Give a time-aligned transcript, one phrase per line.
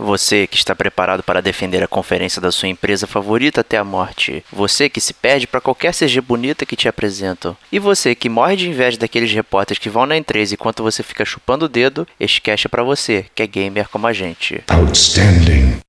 [0.00, 4.42] Você que está preparado para defender a conferência da sua empresa favorita até a morte.
[4.50, 7.54] Você que se perde para qualquer CG bonita que te apresentam.
[7.70, 11.22] E você que morre de inveja daqueles repórteres que vão na E3 enquanto você fica
[11.26, 14.64] chupando o dedo, este cast é para você, que é gamer como a gente.
[14.68, 15.80] Outstanding.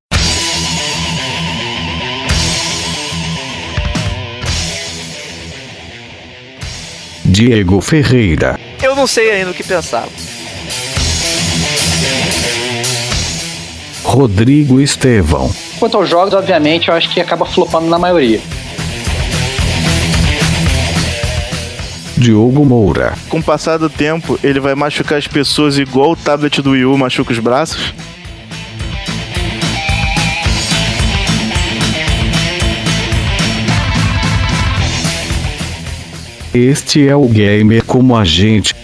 [7.23, 8.59] Diego Ferreira.
[8.83, 10.05] Eu não sei ainda o que pensar.
[14.11, 15.49] Rodrigo Estevão.
[15.79, 18.41] Quanto aos jogos, obviamente, eu acho que acaba flopando na maioria.
[22.17, 23.13] Diogo Moura.
[23.29, 26.83] Com o passar do tempo, ele vai machucar as pessoas igual o tablet do Wii
[26.83, 27.93] U machuca os braços?
[36.53, 38.80] Este é o gamer como a gente.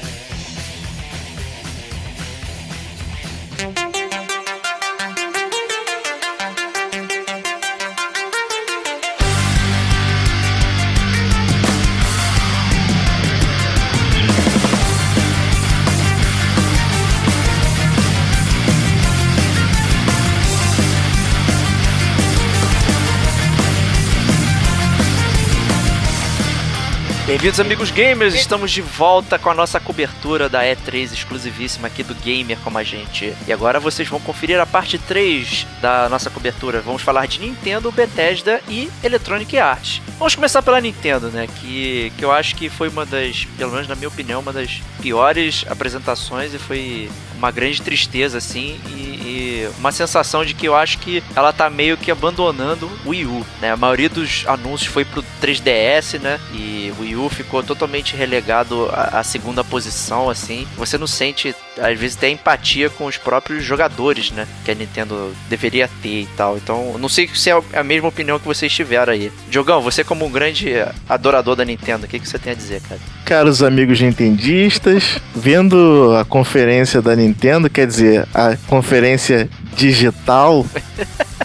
[27.38, 28.34] Bem-vindos, amigos gamers!
[28.34, 32.84] Estamos de volta com a nossa cobertura da E3 exclusivíssima aqui do Gamer como a
[32.84, 33.32] gente.
[33.46, 36.82] E agora vocês vão conferir a parte 3 da nossa cobertura.
[36.82, 40.02] Vamos falar de Nintendo, Bethesda e Electronic Arts.
[40.18, 41.48] Vamos começar pela Nintendo, né?
[41.62, 44.82] Que, que eu acho que foi uma das, pelo menos na minha opinião, uma das
[44.99, 47.07] piores apresentações e foi
[47.38, 51.70] uma grande tristeza, assim, e, e, uma sensação de que eu acho que ela tá
[51.70, 53.72] meio que abandonando o Wii U, né?
[53.72, 56.40] A maioria dos anúncios foi pro 3DS, né?
[56.51, 60.67] E Wii U ficou totalmente relegado à, à segunda posição, assim.
[60.77, 64.47] Você não sente, às vezes, até empatia com os próprios jogadores, né?
[64.63, 66.57] Que a Nintendo deveria ter e tal.
[66.57, 69.31] Então, não sei se é a mesma opinião que vocês tiveram aí.
[69.50, 70.73] Diogão, você como um grande
[71.07, 73.00] adorador da Nintendo, o que, que você tem a dizer, cara?
[73.25, 80.66] Caros amigos nintendistas, vendo a conferência da Nintendo, quer dizer, a conferência digital...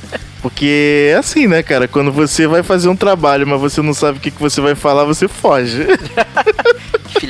[0.43, 1.87] Porque é assim, né, cara?
[1.87, 4.75] Quando você vai fazer um trabalho, mas você não sabe o que, que você vai
[4.75, 5.87] falar, você foge.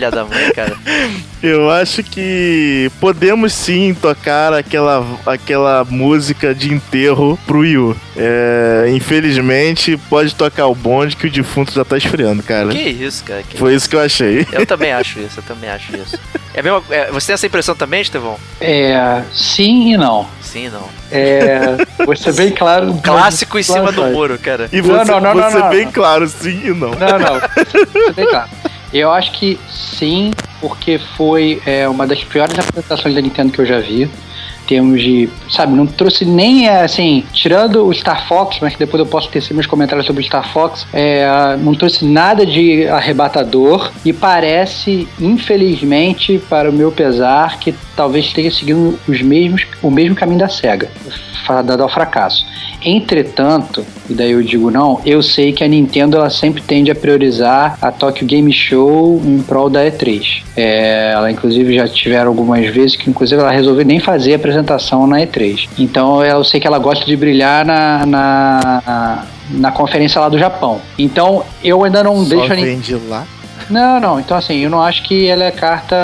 [0.02, 0.76] Filha da mãe, cara.
[1.40, 7.96] Eu acho que podemos sim tocar aquela, aquela música de enterro pro Yu.
[8.16, 12.68] É, infelizmente, pode tocar o bonde que o defunto já tá esfriando, cara.
[12.68, 13.42] Que isso, cara.
[13.42, 14.46] Que Foi isso que eu achei.
[14.52, 16.16] Eu também acho isso, eu também acho isso.
[16.54, 18.38] É mesmo, é, você tem essa impressão também, Estevão?
[18.60, 19.22] É.
[19.32, 20.28] Sim e não.
[20.40, 20.88] Sim, não.
[21.10, 21.76] É.
[22.06, 22.94] Você bem claro.
[23.02, 24.68] Clássico em cima do muro, cara.
[24.72, 26.90] E você, não, não, não, você bem claro, sim e não.
[26.90, 27.40] Não, não.
[27.40, 28.50] Você bem claro.
[28.92, 33.66] Eu acho que sim, porque foi é, uma das piores apresentações da Nintendo que eu
[33.66, 34.10] já vi
[34.66, 39.06] termos de, sabe, não trouxe nem assim, tirando o Star Fox, mas que depois eu
[39.06, 41.26] posso tecer meus comentários sobre o Star Fox, é,
[41.58, 48.50] não trouxe nada de arrebatador e parece, infelizmente, para o meu pesar, que talvez esteja
[48.50, 50.90] seguindo os mesmos, o mesmo caminho da SEGA,
[51.64, 52.46] dado ao fracasso.
[52.84, 56.94] Entretanto, e daí eu digo não, eu sei que a Nintendo ela sempre tende a
[56.94, 60.42] priorizar a Tokyo Game Show em prol da E3.
[60.56, 65.06] É, ela inclusive já tiveram algumas vezes que inclusive ela resolveu nem fazer a apresentação
[65.06, 65.68] na E3.
[65.78, 70.80] Então eu sei que ela gosta de brilhar na, na, na conferência lá do Japão.
[70.98, 73.26] Então eu ainda não Só deixo a Nintendo lá.
[73.70, 74.20] Não, não.
[74.20, 75.96] Então, assim, eu não acho que ela é carta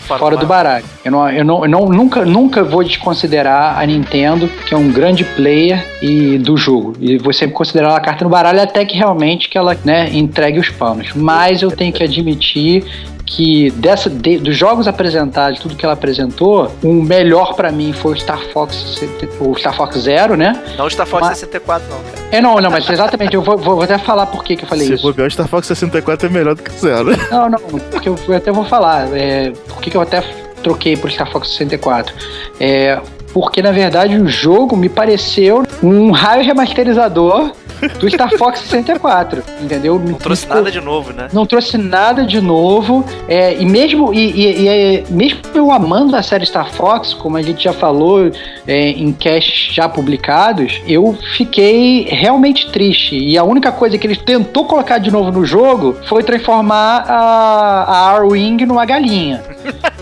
[0.00, 0.84] fora, fora do baralho.
[1.04, 4.90] Eu, não, eu, não, eu não, nunca, nunca vou desconsiderar a Nintendo, que é um
[4.90, 6.94] grande player e do jogo.
[7.00, 10.58] E vou sempre considerar ela carta no baralho até que realmente que ela né, entregue
[10.58, 11.12] os panos.
[11.14, 12.84] Mas eu tenho que admitir
[13.30, 18.14] que dessa, de, dos jogos apresentados, tudo que ela apresentou, o melhor para mim foi
[18.14, 19.00] o Star Fox,
[19.38, 20.60] o Star Fox Zero, né?
[20.76, 22.28] Não o Star Fox mas, 64, não, cara.
[22.32, 24.88] É, não, não, mas exatamente, eu vou, vou até falar por que, que eu falei
[24.88, 25.12] Se isso.
[25.12, 27.10] Se o Star Fox 64 é melhor do que o Zero.
[27.30, 30.24] Não, não, porque eu, eu até vou falar, é, por que, que eu até
[30.62, 32.12] troquei pro Star Fox 64.
[32.58, 33.00] É,
[33.32, 37.52] porque na verdade o jogo me pareceu um raio remasterizador
[37.98, 39.98] do Star Fox 64, entendeu?
[39.98, 41.28] Não trouxe nada de novo, né?
[41.32, 43.04] Não trouxe nada de novo.
[43.28, 47.42] É, e mesmo e, e, e, mesmo eu amando a série Star Fox, como a
[47.42, 48.30] gente já falou
[48.66, 53.16] é, em casts já publicados, eu fiquei realmente triste.
[53.16, 58.10] E a única coisa que ele tentou colocar de novo no jogo foi transformar a,
[58.10, 59.42] a R-Wing numa galinha.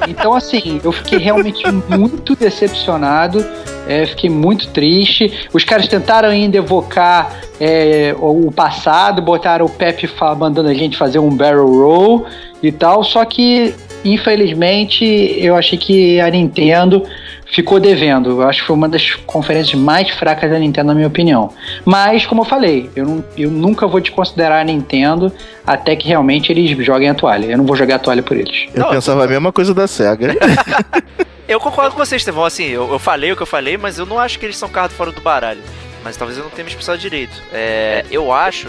[0.08, 3.44] Então, assim, eu fiquei realmente muito decepcionado.
[3.86, 5.48] É, fiquei muito triste.
[5.52, 11.18] Os caras tentaram ainda evocar é, o passado, botaram o Pepe mandando a gente fazer
[11.18, 12.26] um barrel roll
[12.62, 13.02] e tal.
[13.02, 13.74] Só que,
[14.04, 15.04] infelizmente,
[15.38, 17.02] eu achei que a Nintendo
[17.50, 18.30] ficou devendo.
[18.30, 21.52] Eu acho que foi uma das conferências mais fracas da Nintendo, na minha opinião.
[21.84, 25.32] Mas, como eu falei, eu, não, eu nunca vou desconsiderar a Nintendo
[25.66, 27.46] até que realmente eles joguem a toalha.
[27.46, 28.68] Eu não vou jogar a toalha por eles.
[28.74, 30.34] Eu Não, pensava a mesma coisa da SEGA.
[31.48, 32.44] Eu concordo com vocês, Estevão.
[32.44, 34.68] Assim, eu, eu falei o que eu falei, mas eu não acho que eles são
[34.68, 35.62] cartas fora do baralho.
[36.04, 37.42] Mas talvez eu não tenha me expressado direito.
[37.50, 38.68] É, eu acho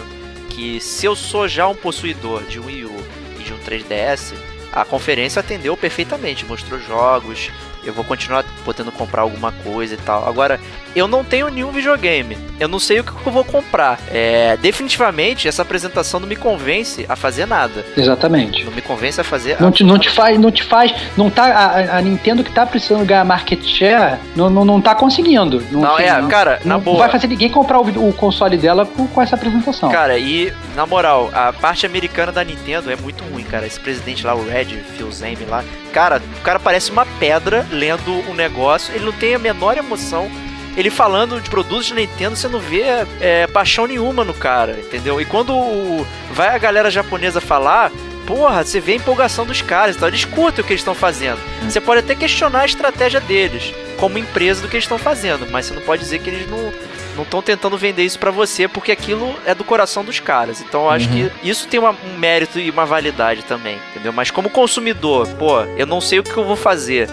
[0.49, 2.95] que se eu sou já um possuidor de um Wii U
[3.37, 4.33] e de um 3DS,
[4.71, 7.51] a conferência atendeu perfeitamente, mostrou jogos.
[7.89, 10.27] Eu vou continuar podendo comprar alguma coisa e tal.
[10.27, 10.59] Agora,
[10.99, 12.37] eu não tenho nenhum videogame.
[12.59, 13.99] Eu não sei o que eu vou comprar.
[14.11, 17.85] É, definitivamente, essa apresentação não me convence a fazer nada.
[17.95, 18.63] Exatamente.
[18.65, 19.59] Não me convence a fazer.
[19.59, 22.65] Não te, não te faz, não te faz, não tá, a, a Nintendo que tá
[22.65, 25.63] precisando ganhar market share, não, não, não tá conseguindo.
[25.71, 26.95] Não, assim, é, cara, na não, boa.
[26.95, 29.89] não vai fazer ninguém comprar o, o console dela com, com essa apresentação.
[29.89, 33.65] Cara, e na moral, a parte americana da Nintendo é muito ruim, cara.
[33.65, 34.65] Esse presidente lá, o Red,
[34.97, 35.63] Phil Zame lá,
[35.93, 40.29] cara, o cara parece uma pedra lendo um negócio, ele não tem a menor emoção.
[40.77, 42.83] Ele falando de produtos da Nintendo, você não vê
[43.19, 45.19] é, paixão nenhuma no cara, entendeu?
[45.19, 47.91] E quando vai a galera japonesa falar,
[48.25, 51.39] porra, você vê a empolgação dos caras, então eles curtem o que eles estão fazendo.
[51.63, 55.65] Você pode até questionar a estratégia deles, como empresa do que eles estão fazendo, mas
[55.65, 56.71] você não pode dizer que eles não
[57.15, 60.61] não estão tentando vender isso pra você, porque aquilo é do coração dos caras.
[60.61, 64.13] Então eu acho que isso tem uma- um mérito e uma validade também, entendeu?
[64.13, 67.09] Mas como consumidor, pô, eu não sei o que eu vou fazer.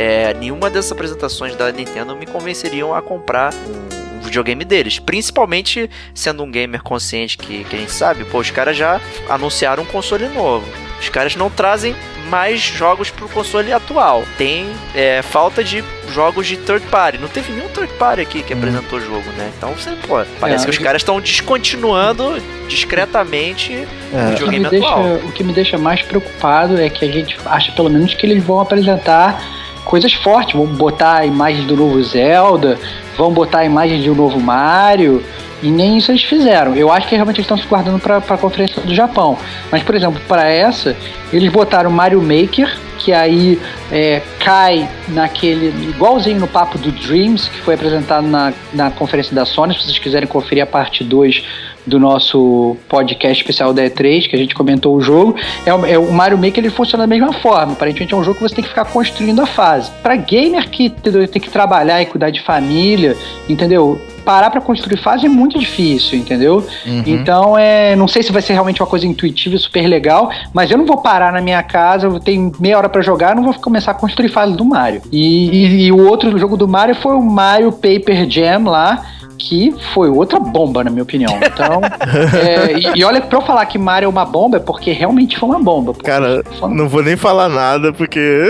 [0.00, 4.98] É, nenhuma dessas apresentações da Nintendo me convenceriam a comprar um, um videogame deles.
[4.98, 8.98] Principalmente sendo um gamer consciente que, que a gente sabe, pô, os caras já
[9.28, 10.66] anunciaram um console novo.
[10.98, 11.94] Os caras não trazem
[12.30, 14.24] mais jogos pro console atual.
[14.38, 17.18] Tem é, falta de jogos de third party.
[17.18, 19.50] Não teve nenhum third party aqui que apresentou o jogo, né?
[19.56, 24.24] Então você, pô, parece É, que os caras estão descontinuando discretamente o É.
[24.24, 25.14] O videogame me deixa, atual.
[25.16, 28.42] o que me deixa mais preocupado é que a gente acha pelo menos que eles
[28.42, 29.42] vão apresentar
[29.84, 32.78] coisas fortes, vão botar a imagem do novo Zelda,
[33.16, 35.22] vão botar a imagem de um novo Mario,
[35.62, 36.74] e nem isso eles fizeram.
[36.74, 39.36] Eu acho que realmente eles estão se guardando para a conferência do Japão.
[39.70, 40.96] Mas, por exemplo, para essa,
[41.32, 43.60] eles botaram Mario Maker, que aí
[43.90, 45.68] é, cai naquele.
[45.88, 49.74] igualzinho no papo do Dreams, que foi apresentado na, na conferência da Sony.
[49.74, 51.42] Se vocês quiserem conferir a parte 2
[51.86, 55.34] do nosso podcast especial da E3, que a gente comentou o jogo,
[55.64, 57.72] é, o- é o Mario Maker ele funciona da mesma forma.
[57.72, 59.90] Aparentemente é um jogo que você tem que ficar construindo a fase.
[60.02, 63.16] Para gamer que tem que trabalhar e cuidar de família,
[63.48, 64.00] entendeu?
[64.24, 66.64] Parar para construir fase é muito difícil, entendeu?
[66.86, 67.02] Uhum.
[67.06, 70.70] Então, é, não sei se vai ser realmente uma coisa intuitiva e super legal, mas
[70.70, 73.42] eu não vou parar na minha casa, eu tenho meia hora pra jogar, eu não
[73.44, 75.00] vou começar a construir fase do Mario.
[75.10, 79.02] E, e- e o outro jogo do Mario foi o Mario Paper Jam lá,
[79.40, 81.38] que foi outra bomba, na minha opinião.
[81.42, 81.80] Então,
[82.38, 85.38] é, e, e olha, pra eu falar que Mario é uma bomba, é porque realmente
[85.38, 85.94] foi uma bomba.
[86.04, 88.48] Cara, uma- não vou nem falar nada, porque.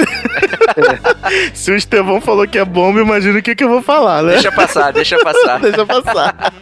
[1.52, 4.32] Se o Estevão falou que é bomba, imagina o que, que eu vou falar, né?
[4.32, 5.60] Deixa passar, deixa passar.
[5.60, 6.52] Deixa passar.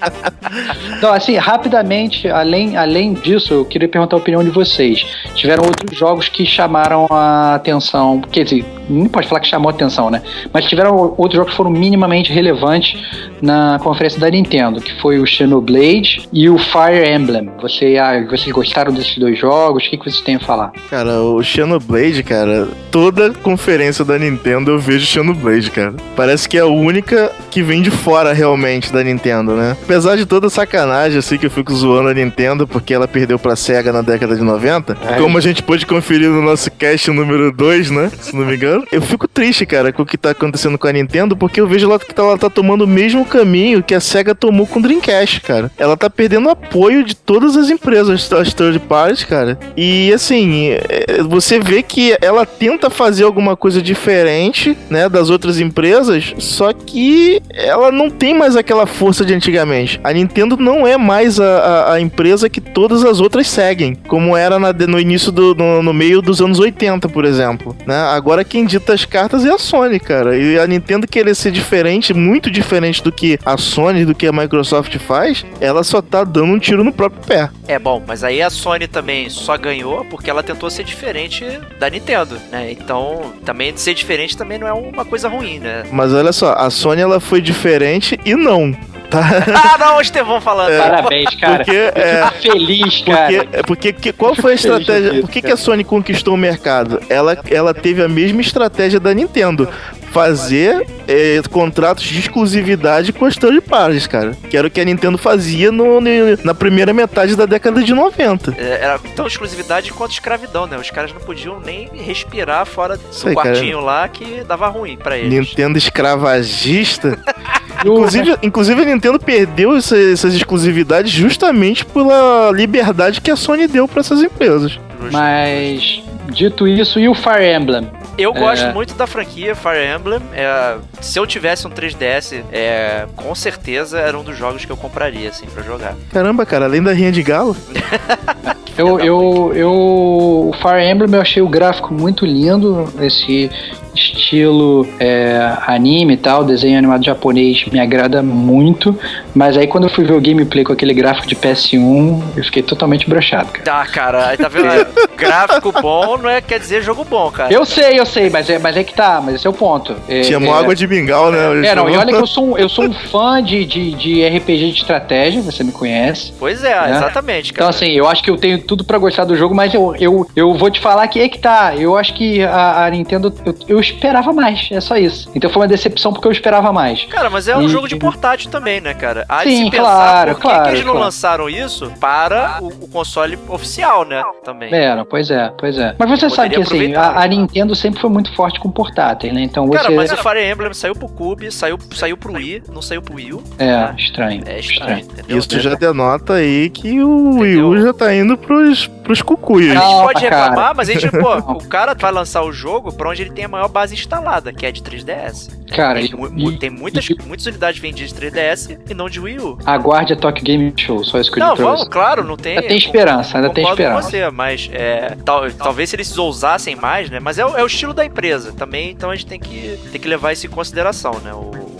[0.96, 5.06] Então, assim, rapidamente, além, além disso, eu queria perguntar a opinião de vocês.
[5.34, 9.72] Tiveram outros jogos que chamaram a atenção, quer dizer, não pode falar que chamou a
[9.72, 10.22] atenção, né?
[10.52, 13.00] Mas tiveram outros jogos que foram minimamente relevantes
[13.40, 17.50] na conferência da Nintendo, que foi o Xenoblade e o Fire Emblem.
[17.60, 19.86] Você, ah, vocês gostaram desses dois jogos?
[19.86, 20.72] O que, que vocês têm a falar?
[20.90, 25.94] Cara, o Xenoblade, cara, toda conferência da Nintendo eu vejo Xenoblade, cara.
[26.16, 29.76] Parece que é a única que vem de fora realmente da Nintendo, né?
[29.82, 33.56] Apesar de toda sacanagem, assim, que eu fico zoando a Nintendo porque ela perdeu pra
[33.56, 37.90] SEGA na década de 90, como a gente pôde conferir no nosso cast número 2,
[37.90, 38.10] né?
[38.20, 40.92] Se não me engano, eu fico triste, cara, com o que tá acontecendo com a
[40.92, 44.00] Nintendo, porque eu vejo ela que tá- ela tá tomando o mesmo caminho que a
[44.00, 45.70] SEGA tomou com o Dreamcast, cara.
[45.78, 49.58] Ela tá perdendo apoio de todas as empresas, as third parties, cara.
[49.76, 55.60] E assim, é, você vê que ela tenta fazer alguma coisa diferente, né, das outras
[55.60, 60.00] empresas, só que ela não tem mais aquela força de antigamente.
[60.02, 64.36] A Nintendo não é mais a, a- a empresa que todas as outras seguem, como
[64.36, 67.96] era na- no início do no, no meio dos anos 80, por exemplo, né?
[67.96, 70.36] Agora quem dita as cartas é a Sony, cara.
[70.36, 74.32] E a Nintendo querer ser diferente, muito diferente do que a Sony, do que a
[74.32, 77.50] Microsoft faz, ela só tá dando um tiro no próprio pé.
[77.66, 81.44] É bom, mas aí a Sony também só ganhou porque ela tentou ser diferente
[81.80, 82.70] da Nintendo, né?
[82.70, 85.84] Então, também ser diferente também não é uma coisa ruim, né?
[85.90, 88.76] Mas olha só, a Sony ela foi diferente e não,
[89.10, 89.20] tá?
[89.74, 90.76] ah, não, o Estevão falando.
[90.78, 91.64] Parabéns, cara.
[91.64, 93.26] Porque é, feliz, cara.
[93.26, 95.20] Porque, é porque que- qual foi a feliz estratégia?
[95.20, 97.00] Por que, que a Sony conquistou o mercado?
[97.08, 99.68] Ela, ela teve a mesma estratégia da Nintendo.
[100.10, 104.34] fazer é, contratos de exclusividade com as third parties, cara.
[104.48, 106.08] Que era o que a Nintendo fazia no, no-
[106.42, 108.54] na primeira metade da década de 90.
[108.58, 110.78] É, Era tão exclusividade quanto escravidão, né?
[110.78, 113.50] Os caras não podiam nem respirar fora do Isso aí, cara.
[113.50, 115.30] quartinho lá que dava ruim pra eles.
[115.30, 117.18] Nintendo escravagista.
[117.84, 123.86] Inclusive, inclusive a Nintendo perdeu essa- essas exclusividades justamente pela liberdade que a Sony deu
[123.88, 124.78] pra essas empresas.
[125.12, 127.88] Mas, dito isso, e o Fire Emblem?
[128.16, 128.38] Eu É.
[128.40, 130.18] gosto muito da franquia Fire Emblem.
[130.32, 134.76] É, se eu tivesse um 3DS, é, com certeza era um dos jogos que eu
[134.76, 135.94] compraria, assim, pra jogar.
[136.12, 137.56] Caramba, cara, além da rinha de galo.
[138.78, 143.50] Eu, eu, eu, o Fire Emblem eu achei o gráfico muito lindo, esse
[143.98, 148.96] estilo é, anime e tal, desenho animado japonês me agrada muito,
[149.34, 152.62] mas aí quando eu fui ver o gameplay com aquele gráfico de PS1, eu fiquei
[152.62, 153.80] totalmente brochado, cara.
[153.82, 154.68] Ah, cara, aí tá vendo?
[154.68, 154.86] É,
[155.18, 157.52] Gráfico bom não é, quer dizer jogo bom, cara.
[157.52, 159.96] Eu sei, eu sei, mas é, mas é que tá, mas esse é o ponto.
[160.08, 161.66] É, Tinha é, mó água de mingau, né?
[161.66, 164.26] É, não, e olha que eu sou um, eu sou um fã de, de, de
[164.28, 166.32] RPG de estratégia, você me conhece.
[166.38, 166.96] Pois é, Né?
[166.96, 167.70] exatamente, Então, cara.
[167.70, 170.54] assim, eu acho que eu tenho tudo pra gostar do jogo, mas eu, eu, eu
[170.54, 171.74] vou te falar que é que tá.
[171.76, 175.30] Eu acho que a, a Nintendo, eu, eu esperava mais, é só isso.
[175.34, 177.04] Então foi uma decepção porque eu esperava mais.
[177.04, 179.24] Cara, mas é um E- jogo de portátil também, né, cara?
[179.28, 181.04] Há de Sim, se pensar claro, por que claro, que eles não claro.
[181.04, 184.22] lançaram isso para o, o console oficial, né?
[184.44, 184.72] Também.
[184.72, 185.94] É, não, pois é, pois é.
[185.98, 187.28] Mas você sabe que assim, a, a né?
[187.28, 189.42] Nintendo sempre foi muito forte com portátil, né?
[189.42, 189.78] Então você.
[189.78, 193.14] Cara, mas o Fire Emblem saiu pro Cube, saiu, saiu pro Wii, não saiu pro
[193.16, 193.42] Wii U.
[193.58, 194.42] É, estranho.
[194.46, 195.38] É estranho, entendeu?
[195.38, 197.86] Isso já denota aí que o Wii U Entendeu?
[197.86, 199.76] já tá indo pros, pros cucuias.
[199.76, 200.74] A gente pode reclamar, cara.
[200.74, 203.48] mas a gente, pô, o cara vai lançar o jogo pra onde ele tem a
[203.48, 205.48] maior base instalada, que é de 3DS.
[205.74, 209.38] Cara, Tem, e- tem muitas, e- muitas unidades vendidas de 3DS e não de Wii
[209.38, 209.58] U.
[209.66, 212.56] aguarde a Tokyo Game Show, só isso que eu Não, vamos, claro, não tem.
[212.56, 214.10] Ainda tem esperança, ainda tem concordo com esperança.
[214.30, 217.20] você, mas é, tal- talvez se eles ousassem mais, né?
[217.20, 220.00] Mas é, o- é o estilo da empresa também, então a gente tem que, tem
[220.00, 221.32] que levar isso em consideração, né?
[221.32, 221.77] O,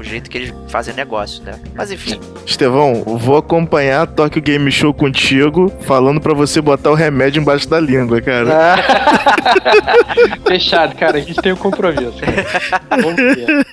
[0.00, 1.60] o jeito que eles fazem negócio, né?
[1.74, 6.94] Mas enfim, Estevão, vou acompanhar a Tokyo Game Show contigo, falando pra você botar o
[6.94, 8.48] remédio embaixo da língua, cara.
[8.50, 8.76] Ah.
[10.48, 12.18] Fechado, cara, a gente tem um compromisso.
[12.90, 13.66] Vamos ver.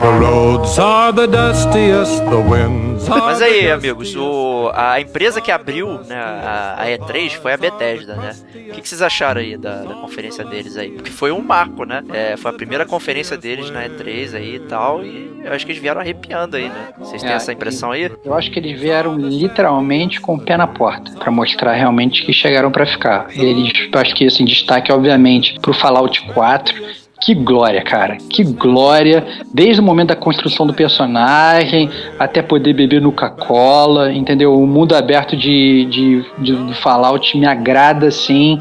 [0.00, 5.50] The roads are the dustiest, the winds are Mas aí, amigos, o, a empresa que
[5.50, 8.32] abriu né, a, a E3 foi a Bethesda, né?
[8.54, 10.90] O que, que vocês acharam aí da, da conferência deles aí?
[10.90, 12.02] Porque foi um marco, né?
[12.12, 15.72] É, foi a primeira conferência deles na E3 aí e tal, e eu acho que
[15.72, 16.88] eles vieram arrepiando aí, né?
[16.98, 18.10] Vocês têm É, essa impressão aí?
[18.24, 22.32] Eu acho que eles vieram literalmente com o pé na porta pra mostrar realmente que
[22.32, 23.26] chegaram pra ficar.
[23.34, 26.74] Eles, eu acho que assim, destaque obviamente pro Fallout 4.
[27.20, 28.16] Que glória, cara.
[28.16, 29.26] Que glória.
[29.52, 34.54] Desde o momento da construção do personagem até poder beber no Coca-Cola, entendeu?
[34.54, 38.58] O mundo aberto de, de, de, do Fallout me agrada assim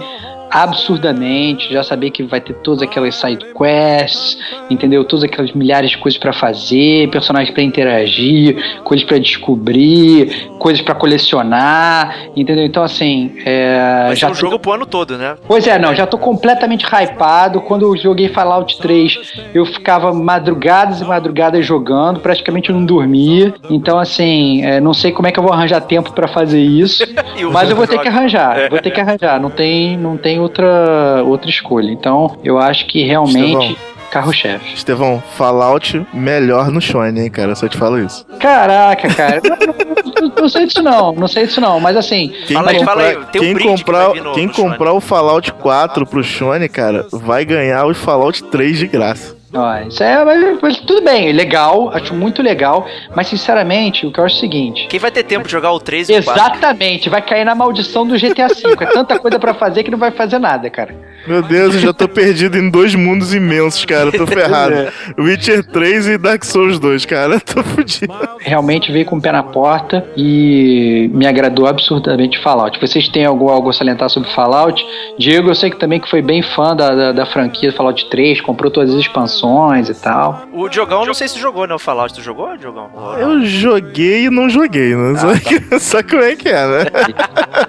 [0.49, 4.37] absurdamente, já saber que vai ter todas aquelas side quests,
[4.69, 5.03] entendeu?
[5.03, 10.95] Todas aquelas milhares de coisas pra fazer, personagens pra interagir, coisas pra descobrir, coisas pra
[10.95, 12.65] colecionar, entendeu?
[12.65, 15.35] Então assim, é, ser já um jogo pro ano todo, né?
[15.47, 17.61] Pois é, não, já tô completamente hypado.
[17.61, 23.53] Quando eu joguei Fallout 3, eu ficava madrugadas e madrugadas jogando, praticamente eu não dormia.
[23.69, 27.03] Então, assim, é, não sei como é que eu vou arranjar tempo pra fazer isso,
[27.51, 28.69] mas eu vou ter jogo- que arranjar, É.
[28.69, 29.39] vou ter que arranjar.
[29.39, 31.91] Não tem, não tem outra, outra escolha.
[31.91, 33.77] Então, eu acho que realmente.
[34.11, 34.73] Carro-chefe.
[34.73, 37.53] Estevão, Fallout melhor no Shone, hein, cara?
[37.53, 38.25] Só te falo isso.
[38.39, 39.39] Caraca, cara.
[39.43, 41.79] não, não- não- sei disso não, não sei disso não.
[41.79, 44.93] Mas assim, Quem Fala aí, comprar, fala aí, tem um quem que comprar, quem comprar
[44.93, 49.37] o Fallout 4 pro Shone, cara, vai ganhar o Fallout 3 de graça.
[49.53, 54.19] Ó, isso é, mas, mas tudo bem, legal, acho muito legal, mas sinceramente, o que
[54.19, 54.87] eu acho é o seguinte.
[54.87, 56.43] Quem vai ter tempo de jogar o 3 e o 4?
[56.43, 58.83] Exatamente, vai cair na maldição do GTA V.
[58.83, 60.95] É tanta coisa pra fazer que não vai fazer nada, cara.
[61.27, 64.11] Meu Deus, eu já tô perdido em dois mundos imensos, cara.
[64.11, 64.73] Tô ferrado.
[64.73, 64.91] É.
[65.17, 67.39] Witcher 3 e Dark Souls 2, cara.
[67.41, 68.13] Tô fudido.
[68.39, 72.79] Realmente veio com o pé na porta e me agradou absurdamente Fallout.
[72.79, 74.83] Vocês têm algo, algo a salientar sobre Fallout?
[75.17, 78.39] Diego, eu sei que também que foi bem fã da, da, da franquia Fallout 3,
[78.41, 80.43] comprou todas as expansões e tal.
[80.53, 81.73] O Diogão, não sei se jogou, né?
[81.73, 82.13] O Fallout.
[82.13, 82.89] Tu jogou, Diogão?
[83.19, 85.13] Eu joguei e não joguei, né?
[85.15, 85.39] Ah, Só, tá.
[85.39, 86.85] que, só como é que é, né?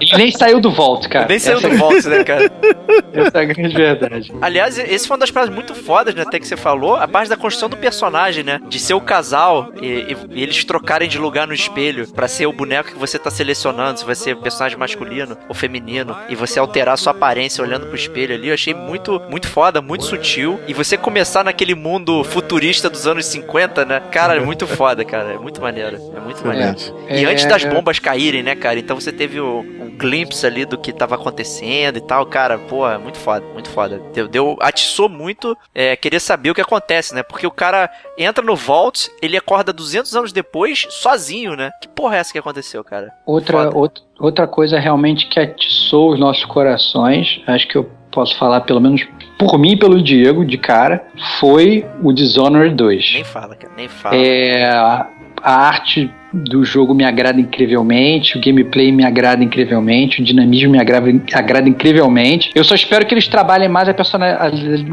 [0.00, 1.26] Ele nem saiu do Vault, cara.
[1.28, 2.50] Nem saiu Essa do Vault, né, cara?
[3.12, 4.32] Essa é a grande verdade.
[4.40, 6.22] Aliás, esse foi uma das paradas muito fodas, né?
[6.22, 8.60] Até que você falou, a parte da construção do personagem, né?
[8.68, 12.46] De ser o casal e, e- e eles trocarem de lugar no espelho pra ser
[12.46, 16.58] o boneco que você tá selecionando, se vai ser personagem masculino ou feminino, e você
[16.58, 20.58] alterar a sua aparência olhando pro espelho ali, eu achei muito, muito foda, muito sutil.
[20.66, 24.00] E você começar naquele naquele mundo futurista dos anos 50, né?
[24.10, 25.34] Cara, é muito foda, cara.
[25.34, 25.96] É muito maneiro.
[26.16, 26.74] É muito maneiro.
[27.06, 27.68] E É, antes das é.
[27.68, 28.78] bombas caírem, né, cara?
[28.78, 32.56] Então você teve o- um glimpse ali do que tava acontecendo e tal, cara.
[32.58, 34.00] Pô, é muito foda, muito foda.
[34.14, 37.22] Deu, deu atiçou muito é, querer saber o que acontece, né?
[37.22, 41.70] Porque o cara entra no Vault, ele acorda 200 anos depois, sozinho, né?
[41.82, 43.12] Que porra é essa que aconteceu, cara?
[43.26, 48.62] Outra, outra, outra coisa realmente que atiçou os nossos corações, acho que eu posso falar
[48.62, 49.06] pelo menos
[49.40, 51.02] por mim e pelo Diego de cara,
[51.40, 53.12] foi o Dishonored 2.
[53.14, 54.14] Nem fala, cara, nem fala.
[54.14, 55.06] É, a,
[55.42, 60.78] a arte do jogo me agrada incrivelmente, o gameplay me agrada incrivelmente, o dinamismo me
[60.80, 62.50] agrada, agrada incrivelmente.
[62.54, 64.38] Eu só espero que eles trabalhem mais a, persona-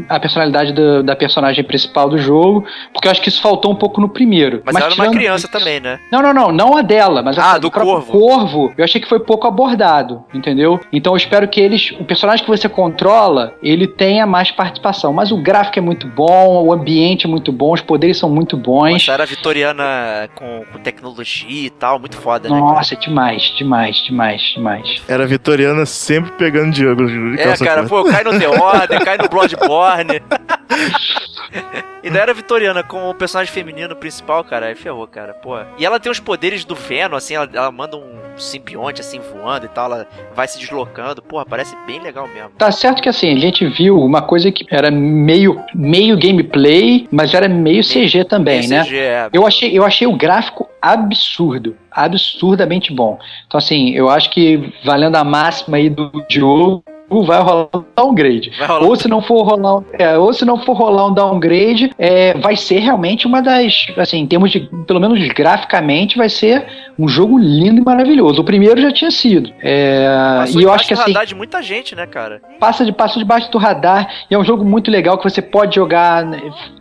[0.08, 3.76] a- personalidade do- da personagem principal do jogo, porque eu acho que isso faltou um
[3.76, 4.62] pouco no primeiro.
[4.64, 5.98] Mas, ela era uma tirando criança isso- também, né?
[6.10, 8.12] não, não, não, não a dela, mas Ah, a do próprio corvo.
[8.12, 8.72] corvo.
[8.76, 10.80] Eu achei que foi pouco abordado, entendeu?
[10.92, 15.12] Então eu espero que eles, o personagem que você controla, ele tenha mais participação.
[15.12, 18.56] Mas o gráfico é muito bom, o ambiente é muito bom, os poderes são muito
[18.56, 18.92] bons.
[18.92, 22.54] Nossa, era vitoriana com, com tecnologia e tal, muito foda, né?
[22.60, 22.72] cara?
[22.72, 25.02] Nossa, demais, demais, demais, demais.
[25.08, 27.06] Era vitoriana sempre pegando Diego.
[27.06, 30.22] de É, cara, pô, cai no The Order, cai no Bloodborne.
[32.02, 35.56] e daí era Vitoriana com o personagem feminino principal, cara, aí ferrou, cara, pô.
[35.78, 39.66] E ela tem os poderes do Venom, assim, ela, ela manda um simbionte, assim, voando
[39.66, 42.50] e tal, ela vai se deslocando, porra, parece bem legal mesmo.
[42.56, 47.34] Tá certo que assim, a gente viu uma coisa que era meio, meio gameplay, mas
[47.34, 48.84] era meio CG também, Esse né?
[48.84, 53.18] CG é- Eu achei, eu achei o gráfico absurdo, absurdamente bom.
[53.46, 58.52] Então, assim, eu acho que valendo a máxima aí do jogo, vai rolar um downgrade.
[58.60, 61.90] Rolar Ou se não for rolar, um- é, ou se não for rolar um downgrade,
[61.98, 66.66] é, vai ser realmente uma das, assim, em termos de, pelo menos graficamente, vai ser
[66.98, 68.40] um jogo lindo e maravilhoso.
[68.40, 69.50] O primeiro já tinha sido.
[69.62, 70.06] É,
[70.54, 72.40] e eu acho que assim, radar de muita gente, né, cara?
[72.58, 75.76] passa de passa debaixo do radar e é um jogo muito legal que você pode
[75.76, 76.26] jogar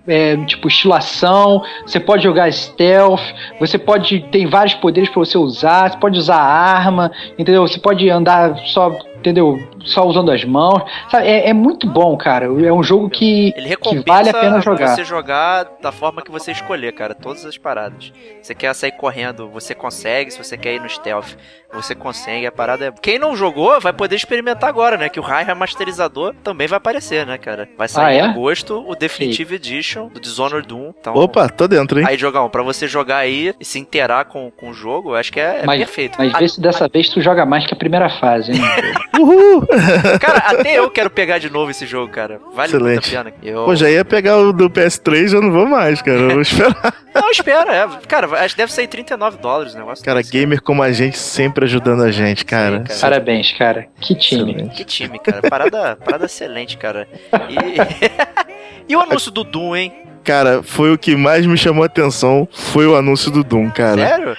[0.08, 3.22] é, tipo estilo ação, você pode jogar stealth,
[3.60, 7.68] você pode tem vários poderes para você usar, você pode usar arma, entendeu?
[7.68, 8.92] Você pode andar só
[9.28, 9.58] entendeu?
[9.86, 10.82] Só usando as mãos.
[11.10, 12.46] Sabe, é, é muito bom, cara.
[12.46, 14.88] É um jogo que, Ele que recompensa vale a pena jogar.
[14.96, 17.14] você jogar da forma que você escolher, cara.
[17.14, 18.12] Todas as paradas.
[18.42, 20.32] Você quer sair correndo, você consegue.
[20.32, 21.36] Se você quer ir no stealth,
[21.74, 22.46] você consegue.
[22.46, 22.92] A parada é.
[23.02, 25.10] Quem não jogou vai poder experimentar agora, né?
[25.10, 27.68] Que o High Remasterizador também vai aparecer, né, cara?
[27.78, 28.18] Vai sair Ah, é?
[28.20, 30.92] em agosto o Definitive Edition do Dishonored Doom.
[31.00, 32.06] Então, Opa, tô dentro, hein?
[32.08, 35.32] Aí, Jogão, pra você jogar aí e se inteirar com, com o jogo, eu acho
[35.32, 36.16] que é, é Mas- perfeito.
[36.18, 38.58] Mas A- vê se dessa vez tu joga mais que a primeira fase, hein?
[39.20, 39.68] Uhul!
[40.20, 42.40] Cara, até eu quero pegar de novo esse jogo, cara.
[42.54, 43.16] Vale muito Excelente.
[43.16, 43.36] a pena.
[43.42, 43.66] Eu...
[43.66, 46.20] Pô, já ia pegar o do PS3, eu não vou mais, cara.
[46.20, 46.94] Eu vou esperar.
[47.14, 47.88] Não, espera, é.
[48.08, 50.04] Cara, acho que deve sair 39 dólares o negócio.
[50.04, 50.32] Cara, desse.
[50.32, 52.78] gamer como a gente sempre ajudando a gente, cara.
[52.78, 53.00] Sim, cara.
[53.00, 53.88] Parabéns, cara.
[54.00, 54.52] Que time.
[54.52, 54.76] Excelente.
[54.76, 55.42] Que time, cara.
[55.50, 57.08] Parada, parada excelente, cara.
[57.50, 58.88] E...
[58.92, 59.94] e o anúncio do Doom, hein?
[60.24, 64.06] Cara, foi o que mais me chamou a atenção, foi o anúncio do Doom, cara.
[64.06, 64.38] Sério?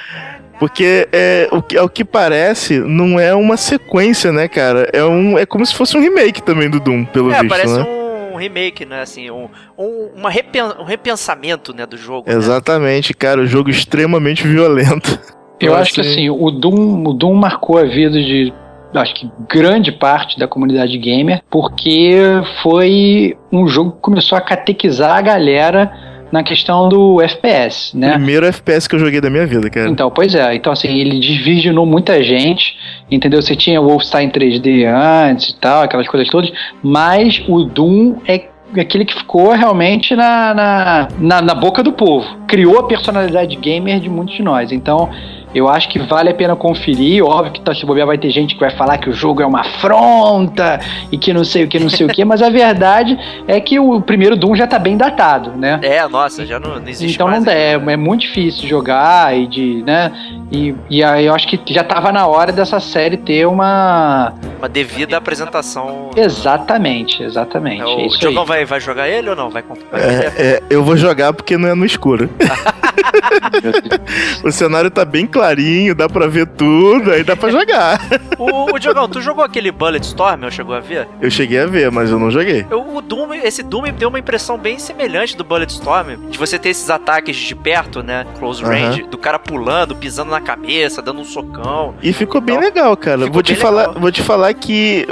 [0.58, 4.88] Porque é o que, ao que parece, não é uma sequência, né, cara?
[4.92, 7.78] É, um, é como se fosse um remake também do Doom, pelo é, visto, parece
[7.78, 7.86] né?
[8.32, 9.02] um remake, né?
[9.02, 12.28] Assim, um, um, uma repen- um repensamento, né, do jogo.
[12.28, 12.34] né?
[12.36, 13.40] Exatamente, cara.
[13.40, 15.18] O jogo extremamente violento.
[15.60, 18.52] Eu acho que assim, o Doom, o Doom marcou a vida de
[18.94, 22.16] acho que grande parte da comunidade gamer, porque
[22.62, 25.92] foi um jogo que começou a catequizar a galera
[26.30, 28.12] na questão do FPS, né?
[28.12, 29.88] Primeiro FPS que eu joguei da minha vida, cara.
[29.88, 30.54] Então, pois é.
[30.54, 32.76] Então, assim, ele desvirginou muita gente,
[33.10, 33.40] entendeu?
[33.40, 38.48] Você tinha o Wolfenstein 3D antes e tal, aquelas coisas todas, mas o Doom é
[38.78, 42.26] aquele que ficou realmente na, na, na, na boca do povo.
[42.46, 44.70] Criou a personalidade gamer de muitos de nós.
[44.72, 45.08] Então,
[45.54, 47.24] eu acho que vale a pena conferir.
[47.24, 49.46] Óbvio que tá, se bobear vai ter gente que vai falar que o jogo é
[49.46, 50.80] uma afronta
[51.10, 53.78] e que não sei o que, não sei o que, mas a verdade é que
[53.78, 55.78] o primeiro Doom já tá bem datado, né?
[55.82, 57.38] É, nossa, já não, não existe Então mais.
[57.38, 57.92] não dá, é, né?
[57.92, 60.12] é muito difícil de jogar e de, né?
[60.50, 64.32] E, e aí eu acho que já tava na hora dessa série ter uma.
[64.58, 66.10] Uma devida apresentação.
[66.16, 67.82] Exatamente, exatamente.
[67.82, 69.50] É, É o isso Diogão vai, vai jogar ele ou não?
[69.50, 69.98] Vai comprar?
[70.00, 72.28] É, é, eu vou jogar porque não é no escuro.
[74.44, 78.00] o cenário tá bem clarinho, dá pra ver tudo, aí dá pra jogar.
[78.38, 81.08] O, o Diogão, tu jogou aquele Bulletstorm ou chegou a ver?
[81.20, 82.64] Eu cheguei a ver, mas eu não joguei.
[82.70, 86.30] Eu, o Doom, esse Doom deu uma impressão bem semelhante do Bulletstorm.
[86.30, 88.24] De você ter esses ataques de perto, né?
[88.38, 88.70] Close Aham.
[88.72, 91.94] range, do cara pulando, pisando na cabeça, dando um socão.
[92.00, 93.18] E ficou bem Então, legal, cara.
[93.18, 94.00] ficou Vou te falar, legal.
[94.00, 95.04] vou te falar que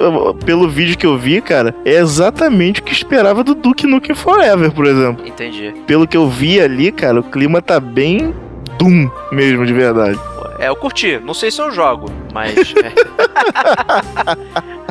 [0.44, 4.14] pelo vídeo que eu vi, cara, é exatamente o que eu esperava do Duke Nukem
[4.14, 5.26] Forever, por exemplo.
[5.26, 5.74] Entendi.
[5.84, 8.32] Pelo que eu vi ali, cara, o clima tá bem
[8.78, 10.18] Doom mesmo, de verdade.
[10.58, 11.20] É, eu curti.
[11.22, 12.56] Não sei se eu jogo, mas.
[12.82, 12.92] é.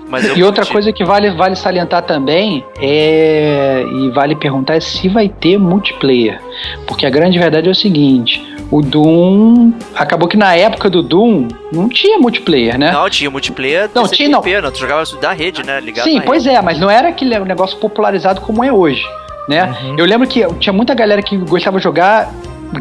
[0.07, 0.71] Mas eu E outra curti.
[0.73, 3.83] coisa que vale, vale salientar também é.
[3.91, 6.39] E vale perguntar é se vai ter multiplayer.
[6.87, 9.71] Porque a grande verdade é o seguinte: o Doom.
[9.95, 12.91] Acabou que na época do Doom não tinha multiplayer, né?
[12.91, 14.41] Não, tinha multiplayer Não, tinha, não.
[14.41, 14.71] TCP, não.
[14.71, 15.79] Tu jogava da rede, né?
[15.79, 16.57] Ligado Sim, pois rede.
[16.57, 19.03] é, mas não era aquele negócio popularizado como é hoje,
[19.49, 19.75] né?
[19.83, 19.95] Uhum.
[19.97, 22.31] Eu lembro que tinha muita galera que gostava de jogar,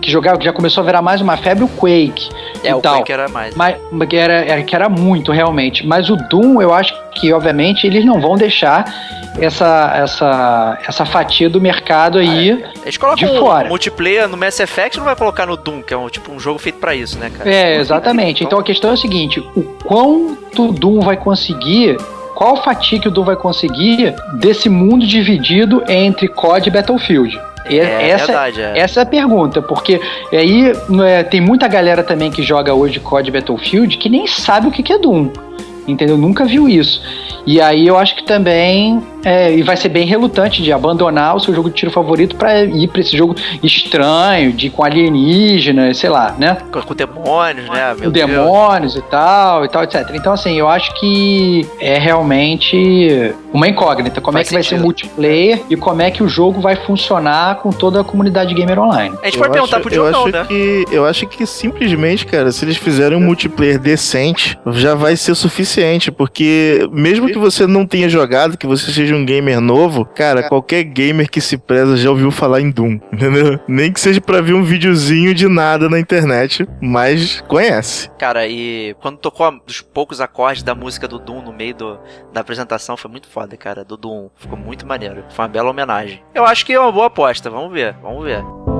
[0.00, 2.28] que jogava, que já começou a virar mais uma febre, o Quake.
[2.62, 2.96] É, o tal.
[2.98, 3.54] Quake era mais.
[3.54, 3.76] Mas
[4.08, 5.86] que era, era- que era muito, realmente.
[5.86, 8.84] Mas o Doom, eu acho que, obviamente, eles não vão deixar
[9.38, 12.64] essa, essa, essa fatia do mercado aí.
[12.82, 13.68] Eles colocam de fora.
[13.68, 16.58] multiplayer no Mass Effect não vai colocar no Doom, que é um, tipo um jogo
[16.58, 17.50] feito pra isso, né, cara?
[17.50, 18.44] É, exatamente.
[18.44, 21.96] Então a questão é a seguinte: o quanto o Doom vai conseguir.
[22.34, 27.40] Qual fatia que o Doom vai conseguir desse mundo dividido entre COD e Battlefield?
[27.66, 28.78] É essa, verdade, é.
[28.78, 30.00] essa é a pergunta, porque
[30.32, 30.72] aí
[31.06, 34.82] é, tem muita galera também que joga hoje COD Battlefield que nem sabe o que
[34.82, 35.30] que é Doom.
[35.86, 36.16] Entendeu?
[36.16, 37.02] Nunca viu isso.
[37.46, 41.40] E aí eu acho que também é, e vai ser bem relutante de abandonar o
[41.40, 46.10] seu jogo de tiro favorito pra ir pra esse jogo estranho, de com alienígenas, sei
[46.10, 46.56] lá, né?
[46.70, 47.94] Com, com demônios, né?
[47.94, 48.30] Meu com Deus.
[48.30, 50.02] demônios e tal, e tal, etc.
[50.14, 54.20] Então, assim, eu acho que é realmente uma incógnita.
[54.20, 54.84] Como Faz é que vai ser o sentido.
[54.84, 59.14] multiplayer e como é que o jogo vai funcionar com toda a comunidade gamer online.
[59.22, 60.44] A gente Eu pode perguntar pro eu Diogo, não, acho né?
[60.48, 65.34] que Eu acho que simplesmente, cara, se eles fizerem um multiplayer decente, já vai ser
[65.34, 66.10] suficiente.
[66.10, 70.82] Porque mesmo que você não tenha jogado, que você seja um gamer novo, cara, qualquer
[70.84, 73.58] gamer que se preza já ouviu falar em Doom, entendeu?
[73.68, 78.10] Nem que seja pra ver um videozinho de nada na internet, mas conhece.
[78.18, 81.98] Cara, e quando tocou a- os poucos acordes da música do Doom no meio do-
[82.32, 84.28] da apresentação, foi muito foda, cara, do Doom.
[84.36, 85.24] Ficou muito maneiro.
[85.30, 86.22] Foi uma bela homenagem.
[86.34, 87.48] Eu acho que é uma boa aposta.
[87.50, 88.73] Vamos ver, vamos ver.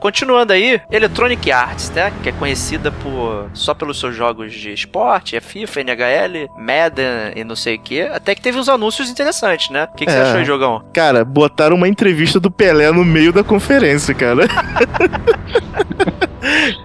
[0.00, 2.10] Continuando aí, Electronic Arts, né?
[2.22, 7.44] Que é conhecida por só pelos seus jogos de esporte, é FIFA, NHL, Madden e
[7.44, 8.00] não sei o que.
[8.02, 9.84] Até que teve uns anúncios interessantes, né?
[9.92, 10.22] O que, que você É.
[10.22, 10.82] achou, aí, jogão?
[10.92, 14.46] Cara, botaram uma entrevista do Pelé no meio da conferência, cara.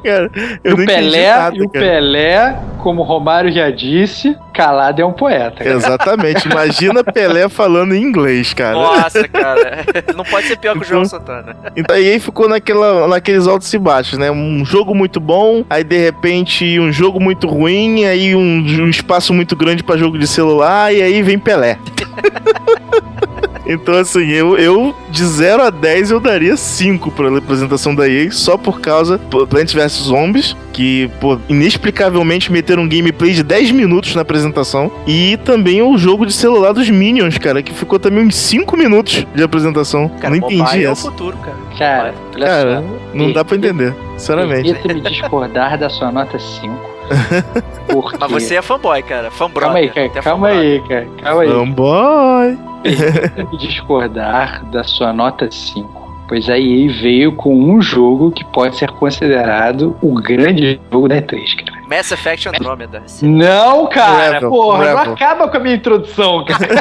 [0.04, 1.86] cara, E eu o Pelé, nada, e o cara.
[1.86, 5.64] Pelé, como o Romário já disse, calado é um poeta.
[5.64, 5.76] cara.
[5.76, 6.48] Exatamente.
[6.48, 8.74] Imagina Pelé falando em inglês, cara.
[8.74, 9.86] Nossa, cara.
[10.16, 11.56] Não pode ser pior que o João Santana.
[11.76, 14.30] Então, e aí ficou naquela, naqueles altos e baixos, né?
[14.32, 19.34] Um jogo muito bom, aí de repente um jogo muito ruim, aí um, um espaço
[19.34, 21.78] muito grande pra jogo de celular, e aí vem Pelé.
[23.68, 28.32] Então, assim, eu, eu de 0 a 10 eu daria 5 pra apresentação da EA,
[28.32, 33.72] só por causa do Plants vs Zombies, que, pô, inexplicavelmente meteram um gameplay de 10
[33.72, 38.26] minutos na apresentação, e também o jogo de celular dos Minions, cara, que ficou também
[38.26, 40.10] uns 5 minutos de apresentação.
[40.10, 41.10] Cara, Não entendi mobile é o essa.
[41.10, 41.56] futuro, cara.
[41.78, 44.70] Cara, Cara, não dá pra entender, sinceramente.
[44.70, 46.95] Evita me discordar da sua nota 5.
[47.88, 48.18] Porque...
[48.20, 49.30] Mas você é fanboy, cara.
[49.32, 49.62] Fanbrother.
[49.62, 50.06] Calma aí, cara.
[50.06, 50.72] É Calma fanbrother.
[50.72, 51.08] aí, cara.
[51.22, 51.50] Calma aí.
[51.50, 52.58] Fanboy.
[53.52, 56.06] Me discordar da sua nota 5.
[56.28, 61.22] Pois a EA veio com um jogo que pode ser considerado o grande jogo da
[61.22, 61.86] E3, cara.
[61.88, 63.04] Mass Effect Andromeda.
[63.22, 65.14] Não, cara, Rebel, porra, não Rebel.
[65.14, 66.68] acaba com a minha introdução, cara.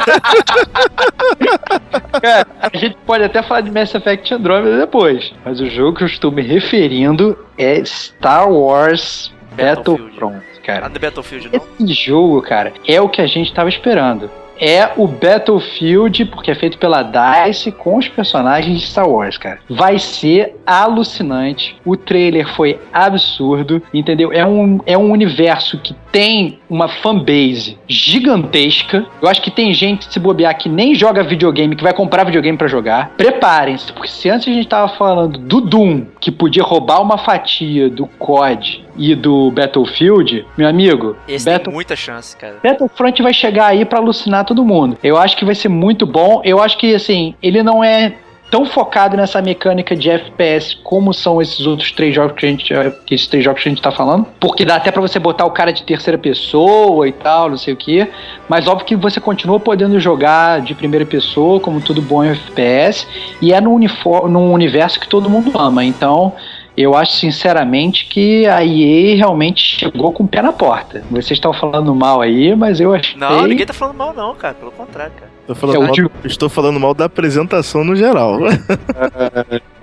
[2.23, 2.47] cara.
[2.59, 6.09] A gente pode até falar de Mass Effect Andromeda depois, mas o jogo que eu
[6.09, 10.03] estou me referindo é Star Wars Battlefield.
[10.03, 10.89] Battlefront, Ah, cara.
[10.89, 11.61] do Battlefield, não?
[11.81, 14.31] Esse jogo, cara, é o que a gente estava esperando.
[14.57, 19.59] É o Battlefield, porque é feito pela DICE com os personagens de Star Wars, cara.
[19.69, 21.77] Vai ser alucinante.
[21.85, 24.33] O trailer foi absurdo, entendeu?
[24.33, 29.05] É um, é um universo que tem uma fanbase gigantesca.
[29.21, 32.57] Eu acho que tem gente, se bobear, que nem joga videogame, que vai comprar videogame
[32.57, 33.11] pra jogar.
[33.17, 37.91] Preparem-se, porque se antes a gente tava falando do Doom, que podia roubar uma fatia
[37.91, 42.57] do COD e do Battlefield, meu amigo, Esse Battle- tem muita chance, cara.
[42.63, 44.97] Battlefront vai chegar aí pra alucinar todo mundo.
[45.03, 46.41] Eu acho que vai ser muito bom.
[46.45, 48.15] Eu acho que, assim, ele não é
[48.51, 52.73] tão focado nessa mecânica de FPS como são esses outros três jogos que a gente,
[53.05, 55.45] que esses três jogos que a gente tá falando, porque dá até pra você botar
[55.45, 58.07] o cara de terceira pessoa e tal, não sei o que,
[58.49, 63.09] mas óbvio que você continua podendo jogar de primeira pessoa, como tudo bom em FPS,
[63.43, 66.33] e é num, unifor- num universo que todo mundo ama, então
[66.77, 71.03] eu acho sinceramente que a EA realmente chegou com o pé na porta.
[71.11, 73.17] Vocês estão falando mal aí, mas eu achei.
[73.17, 74.55] Não, ninguém tá falando mal, não, cara.
[74.55, 75.31] Pelo contrário, cara.
[75.47, 78.39] Tô falando É mal, estou falando mal da apresentação no geral.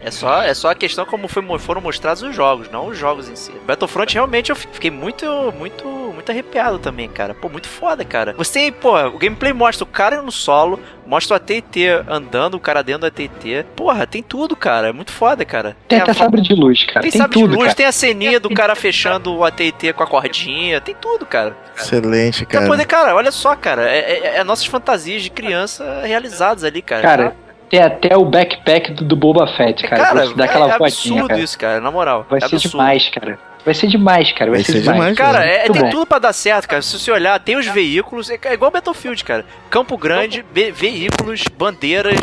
[0.03, 3.29] É só, é só a questão como foi- foram mostrados os jogos, não os jogos
[3.29, 3.51] em si.
[3.67, 5.25] Battlefront realmente eu fiquei muito,
[5.59, 5.85] muito,
[6.21, 7.33] muito arrepiado também, cara.
[7.33, 8.33] Pô, muito foda, cara.
[8.37, 12.59] Você tem, pô, o gameplay mostra o cara no solo, mostra o AT&T andando, o
[12.59, 13.65] cara dentro do AT&T.
[13.75, 14.89] Porra, tem tudo, cara.
[14.89, 15.75] É muito foda, cara.
[15.87, 17.01] Tem a até fo- sabre de luz, cara.
[17.01, 17.75] Tem, Tem, sabre tudo, de luz, cara.
[17.75, 21.55] tem a ceninha do cara fechando o AT&T com a cordinha, tem tudo, cara.
[21.75, 22.67] Excelente, cara.
[22.67, 27.01] poder, cara, olha só, cara, é, é- é nossas fantasias de criança realizadas ali, cara.
[27.01, 27.35] Cara,
[27.69, 30.03] tem até o backpack do, do Boba Fett, cara.
[30.03, 31.39] cara, Vou te dar aquela é absurdo cara.
[31.39, 32.25] isso, cara, na moral.
[32.29, 32.71] Vai é ser absurdo.
[32.71, 33.39] demais, cara.
[33.65, 34.51] Vai ser demais, cara.
[34.51, 34.99] Vai, Vai ser, ser demais.
[34.99, 35.89] demais, Cara, é, tem bom.
[35.89, 36.81] tudo pra dar certo, cara.
[36.81, 39.45] Se você olhar, tem os veículos, é é igual Battlefield, cara.
[39.69, 42.19] Campo Grande, be- veículos, bandeiras,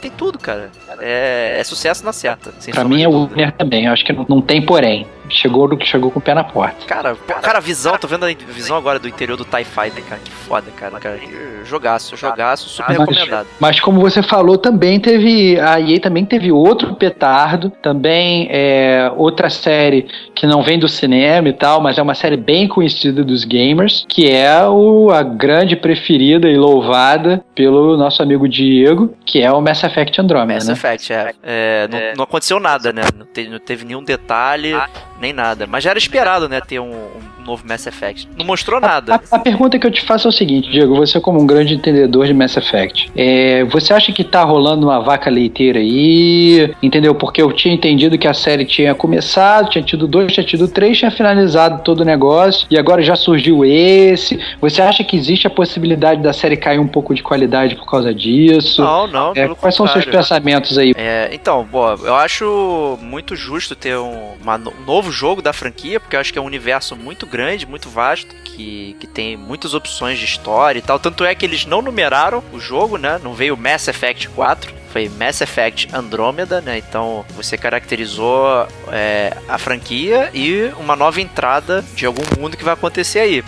[0.00, 0.70] tem tudo, cara.
[1.00, 2.52] É, é sucesso na certa.
[2.72, 3.86] Pra mim é o winner também.
[3.86, 5.06] Eu acho que não, não tem porém.
[5.32, 6.84] Chegou do que chegou com o pé na porta.
[6.88, 10.20] Cara, cara, a visão, tô vendo a visão agora do interior do TIE Fighter, cara.
[10.24, 10.98] Que foda, cara.
[10.98, 11.20] cara
[11.64, 13.46] jogaço, jogaço, super Mas- recomendado.
[13.60, 15.56] Mas como você falou, também teve.
[15.60, 17.70] A EA também teve outro petardo.
[17.80, 22.36] Também é outra série que não vem do cinema e tal, mas é uma série
[22.36, 28.48] bem conhecida dos gamers, que é o, a grande preferida e louvada pelo nosso amigo
[28.48, 30.72] Diego, que é o Mass Effect Andromeda, Mass né?
[30.72, 31.32] Effect, é.
[31.42, 33.02] É, não, não aconteceu nada, né?
[33.16, 34.72] Não teve, não teve nenhum detalhe,
[35.20, 35.66] nem nada.
[35.66, 36.60] Mas já era esperado, né?
[36.60, 38.28] Ter um, um novo Mass Effect.
[38.36, 39.20] Não mostrou nada.
[39.30, 41.74] A, a pergunta que eu te faço é o seguinte, Diego, você como um grande
[41.74, 47.14] entendedor de Mass Effect, é, você acha que tá rolando uma vaca leiteira aí, entendeu?
[47.14, 50.98] Porque eu tinha entendido que a série tinha começado, tinha tido dois, tinha tido três,
[50.98, 54.38] tinha finalizado todo o negócio, e agora já surgiu esse.
[54.60, 58.14] Você acha que existe a possibilidade da série cair um pouco de qualidade por causa
[58.14, 58.82] disso?
[58.82, 59.32] Não, não.
[59.34, 60.92] É, quais são os seus pensamentos aí?
[60.96, 65.98] É, então, bom, eu acho muito justo ter um, uma um novo jogo da franquia,
[65.98, 69.72] porque eu acho que é um universo muito grande, muito vasto, que, que tem muitas
[69.72, 70.98] opções de história e tal.
[70.98, 73.20] Tanto é que eles não numeraram o jogo, né?
[73.22, 74.80] Não veio Mass Effect 4.
[74.92, 76.78] Foi Mass Effect Andromeda, né?
[76.78, 82.74] Então você caracterizou é, a franquia e uma nova entrada de algum mundo que vai
[82.74, 83.44] acontecer aí.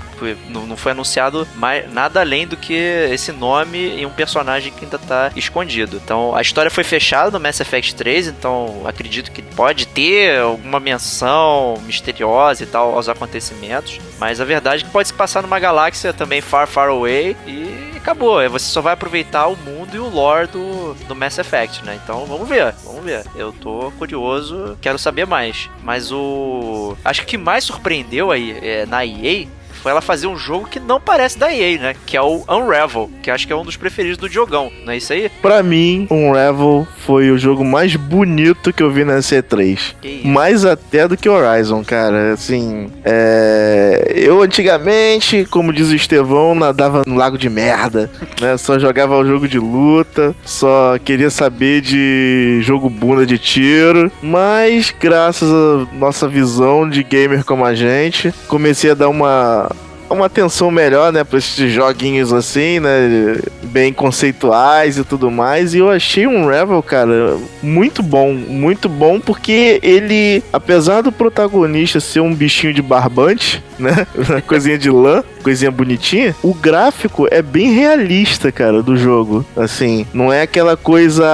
[0.48, 4.84] Não, não foi anunciado mais, nada além do que esse nome e um personagem que
[4.84, 6.00] ainda tá escondido.
[6.02, 10.78] Então a história foi fechada no Mass Effect 3, então acredito que pode ter alguma
[10.78, 13.71] menção misteriosa e tal aos acontecimentos.
[14.18, 17.92] Mas a verdade é que pode se passar numa galáxia também far, far away e
[17.96, 18.40] acabou.
[18.40, 21.98] É, Você só vai aproveitar o mundo e o lore do, do Mass Effect, né?
[22.02, 23.24] Então vamos ver, vamos ver.
[23.34, 25.70] Eu tô curioso, quero saber mais.
[25.82, 26.96] Mas o.
[27.04, 29.46] Acho que o que mais surpreendeu aí é, na EA
[29.82, 31.94] foi ela fazer um jogo que não parece da EA, né?
[32.06, 34.96] Que é o Unravel, que acho que é um dos preferidos do Diogão, não é
[34.96, 35.28] isso aí?
[35.42, 39.94] Pra mim, Unravel foi o jogo mais bonito que eu vi na C3.
[40.00, 40.28] Que isso?
[40.28, 42.32] Mais até do que Horizon, cara.
[42.32, 44.12] Assim, é...
[44.14, 48.08] eu antigamente, como diz o Estevão, nadava no lago de merda,
[48.40, 48.56] né?
[48.56, 54.12] Só jogava o jogo de luta, só queria saber de jogo bunda de tiro.
[54.22, 59.71] Mas, graças à nossa visão de gamer como a gente, comecei a dar uma
[60.12, 65.74] uma atenção melhor, né, pra esses joguinhos assim, né, bem conceituais e tudo mais.
[65.74, 72.00] E eu achei um Revel, cara, muito bom, muito bom, porque ele, apesar do protagonista
[72.00, 74.06] ser um bichinho de barbante, né,
[74.46, 79.44] coisinha de lã, coisinha bonitinha, o gráfico é bem realista, cara, do jogo.
[79.56, 81.24] Assim, não é aquela coisa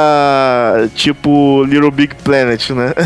[0.94, 2.92] tipo Little Big Planet, né?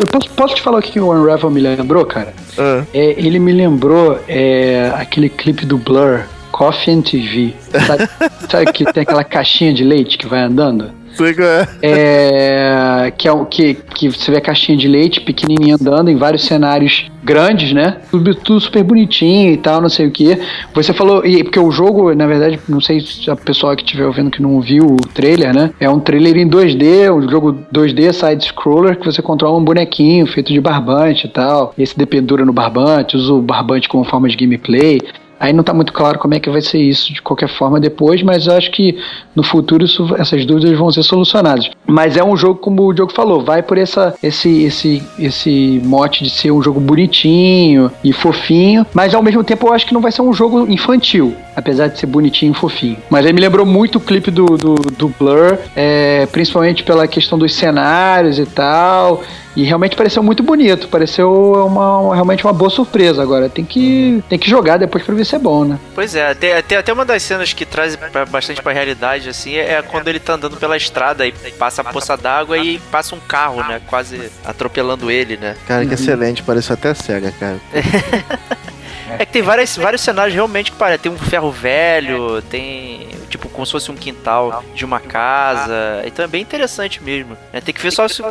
[0.00, 2.32] Eu posso, posso te falar o que o Unravel me lembrou, cara?
[2.58, 7.54] Ah, É, ele me lembrou é, aquele clipe do Blur, Coffee and TV.
[7.86, 8.08] Sabe,
[8.50, 10.90] sabe que tem aquela caixinha de leite que vai andando?
[11.18, 11.68] Sei qual é.
[11.82, 16.16] É, que é o que, que você vê a caixinha de leite pequenininha andando em
[16.16, 17.98] vários cenários grandes, né?
[18.10, 20.38] Tudo, tudo super bonitinho e tal, não sei o que.
[20.72, 24.06] Você falou, e porque o jogo, na verdade, não sei se a pessoa que estiver
[24.06, 25.70] ouvindo que não viu o trailer, né?
[25.80, 30.52] É um trailer em 2D, um jogo 2D side-scroller que você controla um bonequinho feito
[30.52, 31.74] de barbante e tal.
[31.76, 35.00] Esse dependura no barbante, usa o barbante como forma de gameplay.
[35.40, 38.22] Aí não tá muito claro como é que vai ser isso de qualquer forma depois,
[38.22, 38.98] mas acho que
[39.36, 41.70] no futuro isso- essas dúvidas vão ser solucionadas.
[41.86, 46.24] Mas é um jogo, como o Diogo falou, vai por essa, esse, esse, esse mote
[46.24, 50.00] de ser um jogo bonitinho e fofinho, mas ao mesmo tempo eu acho que não
[50.00, 52.96] vai ser um jogo infantil, apesar de ser bonitinho e fofinho.
[53.10, 57.38] Mas aí me lembrou muito o clipe do, do, do Blur, é, principalmente pela questão
[57.38, 59.22] dos cenários e tal.
[59.56, 61.32] E realmente pareceu muito bonito, pareceu
[61.66, 63.22] uma, uma- realmente uma boa surpresa.
[63.22, 65.78] Agora tem que, tem que jogar depois pra ver se é bom, né?
[65.94, 69.56] Pois é, tem, tem até uma das cenas que traz pra- bastante pra realidade, assim,
[69.56, 73.20] é quando ele tá andando pela estrada e passa a poça d'água e passa um
[73.20, 73.80] carro, né?
[73.88, 75.56] Quase atropelando ele, né?
[75.66, 77.56] Cara, que excelente, parece até cega, cara.
[79.18, 80.98] É que tem várias, vários cenários realmente que parecem.
[81.04, 83.08] Tem um ferro velho, tem.
[83.28, 86.02] tipo, como se fosse um quintal de uma casa.
[86.06, 87.36] Então é bem interessante mesmo.
[87.52, 87.60] Né?
[87.60, 88.22] Tem que ver só se,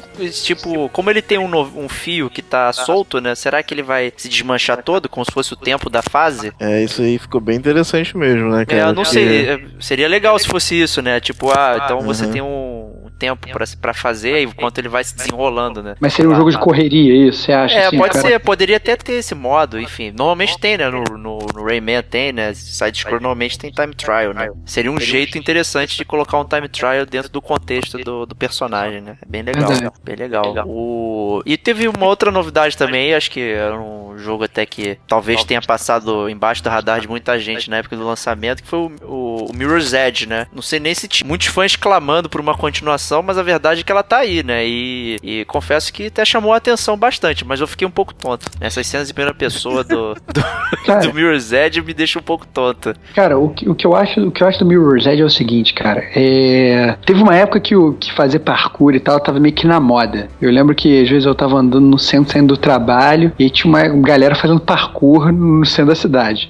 [0.44, 3.36] tipo, como ele tem um, um fio que tá solto, né?
[3.36, 6.52] Será que ele vai se desmanchar todo, como se fosse o tempo da fase?
[6.60, 8.82] É, isso aí ficou bem interessante mesmo, né, É, cara?
[8.90, 9.50] eu não sei.
[9.50, 11.20] é, Seria legal se fosse isso, né?
[11.20, 12.32] Tipo, ah, então você Uhum.
[12.32, 15.96] tem um tempo pra, pra fazer enquanto ele vai se desenrolando, né?
[16.00, 17.44] Mas seria um jogo de correria, isso?
[17.44, 17.76] Você acha?
[17.76, 18.28] É, assim, pode cara?
[18.28, 20.12] ser, poderia até ter esse modo, enfim.
[20.12, 20.90] Normalmente tem, né?
[20.90, 22.54] No, no, no Rayman tem, né?
[22.54, 24.50] Side-scroll normalmente tem time trial, né?
[24.66, 29.02] Seria um jeito interessante de colocar um time trial dentro do contexto do, do personagem,
[29.02, 29.18] né?
[29.22, 29.70] É bem legal.
[29.70, 29.94] Verdade.
[30.04, 30.68] Bem legal.
[30.68, 31.42] O...
[31.46, 35.62] E teve uma outra novidade também, acho que era um jogo até que talvez tenha
[35.62, 39.46] passado embaixo do radar de muita gente na época do lançamento, que foi o, o,
[39.52, 40.48] o Mirror's Edge, né?
[40.54, 43.84] Não sei nem se tinha muitos fãs clamando por uma continuação, mas a verdade é
[43.84, 44.65] que ela tá aí, né?
[44.65, 48.50] E, e confesso que até chamou a atenção bastante, mas eu fiquei um pouco tonto.
[48.60, 50.43] Essas cenas em primeira pessoa do, do,
[50.86, 52.93] Cara, do Mirror's Edge me deixa um pouco tonto.
[53.15, 55.26] Cara, o que, o, que eu acho, o que eu acho do Mirror's Edge é
[55.26, 56.04] o seguinte, cara.
[56.15, 56.96] É...
[57.06, 60.28] Teve uma época que, o, que fazer parkour e tal tava meio que na moda.
[60.41, 63.70] Eu lembro que às vezes eu tava andando no centro, saindo do trabalho, e tinha
[63.70, 66.50] uma galera fazendo parkour no centro da cidade.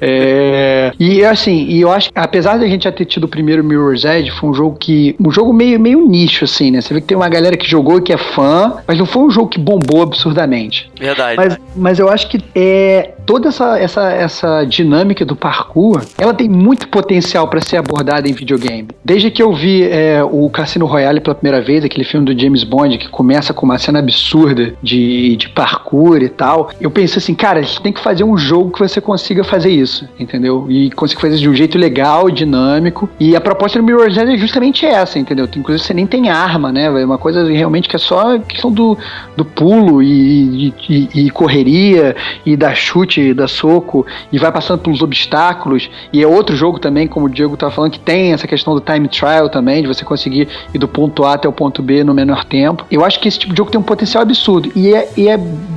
[0.00, 3.62] É, E assim, e eu acho que apesar da gente já ter tido o primeiro
[3.64, 5.16] Mirror's Edge, foi um jogo que.
[5.20, 6.80] Um jogo meio, meio nicho, assim, né?
[6.80, 9.22] Você vê que tem uma galera que jogou e que é fã, mas não foi
[9.22, 10.90] um jogo que bombou absurdamente.
[10.98, 11.36] Verdade.
[11.36, 16.48] Mas, mas eu acho que é, toda essa, essa, essa dinâmica do parkour, ela tem
[16.48, 18.88] muito potencial para ser abordada em videogame.
[19.04, 22.62] Desde que eu vi é, o Cassino Royale pela primeira vez, aquele filme do James
[22.62, 27.34] Bond que começa com uma cena absurda de, de parkour e tal, eu pensei assim,
[27.34, 30.66] cara, a gente tem que fazer um jogo que você consiga fazer isso, entendeu?
[30.68, 33.08] E consiga fazer de um jeito legal, dinâmico.
[33.18, 35.48] E a proposta do Mirror's Edge é justamente essa, entendeu?
[35.56, 36.84] Inclusive você nem tem arma, né?
[36.84, 38.96] É uma coisa realmente que é só questão do,
[39.36, 44.80] do pulo e, e, e correria e da chute, e da soco e vai passando
[44.80, 45.90] pelos obstáculos.
[46.12, 48.80] E é outro jogo também, como o Diego tava falando, que tem essa questão do
[48.80, 52.14] time trial também, de você conseguir ir do ponto A até o ponto B no
[52.14, 52.86] menor tempo.
[52.90, 54.70] Eu acho que esse tipo de jogo tem um potencial absurdo.
[54.74, 55.36] E é, e é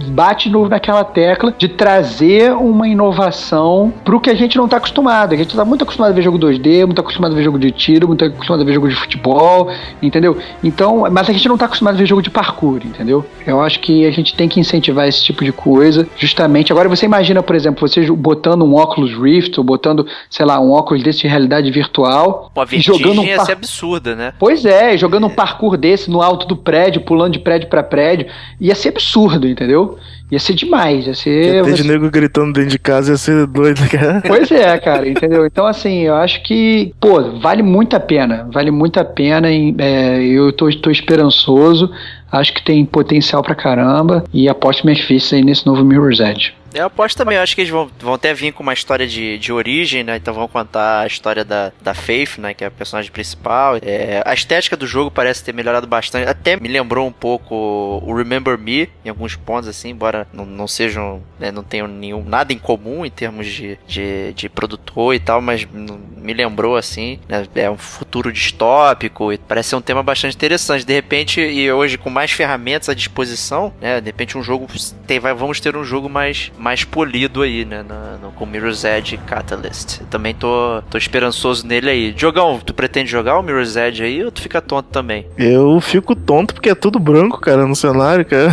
[0.10, 5.34] bate novo naquela tecla de trazer uma inovação pro que a gente não tá acostumado.
[5.34, 7.72] A gente tá muito acostumado a ver jogo 2D, muito acostumado a ver jogo de
[7.72, 9.70] tiro, muito acostumado a ver jogo de futebol,
[10.02, 10.38] entendeu?
[10.64, 13.26] Então, mas a gente não tá acostumado a ver jogo de parkour, entendeu?
[13.46, 16.72] Eu acho que a gente tem que incentivar esse tipo de coisa, justamente.
[16.72, 20.72] Agora você imagina, por exemplo, você botando um óculos Rift ou botando, sei lá, um
[20.72, 24.34] óculos desse de realidade virtual Pô, a e jogando um ia par- ser absurda, né?
[24.40, 28.28] Pois é, jogando um parkour desse no alto do prédio, pulando de prédio pra prédio,
[28.60, 29.98] ia ser absurdo, entendeu?
[30.32, 31.56] Ia ser demais, ia ser.
[31.56, 34.22] Ia ter de nego gritando dentro de casa ia ser doido, cara.
[34.28, 35.44] Pois é, cara, entendeu?
[35.46, 38.48] Então, assim, eu acho que, pô, vale muito a pena.
[38.52, 39.50] Vale muito a pena.
[39.52, 41.90] em- é, eu tô, tô esperançoso.
[42.32, 44.24] Acho que tem potencial pra caramba.
[44.32, 46.54] E aposto minhas fichas aí nesse novo Mirror's Edge.
[46.74, 49.38] Eu aposto também, eu acho que eles vão, vão até vir com uma história de,
[49.38, 50.18] de origem, né?
[50.18, 52.54] Então vão contar a história da, da Faith, né?
[52.54, 53.78] Que é a personagem principal.
[53.82, 56.28] É, a estética do jogo parece ter melhorado bastante.
[56.28, 60.68] Até me lembrou um pouco o Remember Me, em alguns pontos, assim, embora não, não
[60.68, 61.22] sejam.
[61.40, 65.42] né, não tenham nenhum, nada em comum em termos de, de, de produtor e tal,
[65.42, 67.20] mas me lembrou assim.
[67.28, 70.86] né, é um futuro distópico e parece ser um tema bastante interessante.
[70.86, 74.00] De repente, e hoje com mais ferramentas à disposição, né?
[74.00, 74.68] De repente um jogo
[75.08, 77.84] tem, vai, vamos ter um jogo mais, mais polido aí, né?
[77.88, 80.02] Na, no, com Mirror's Edge e Catalyst.
[80.10, 82.12] Também tô, tô esperançoso nele aí.
[82.12, 85.26] Diogão, tu pretende jogar o Mirror's Edge aí ou tu fica tonto também?
[85.38, 88.52] Eu fico tonto porque é tudo branco, cara, no cenário, cara.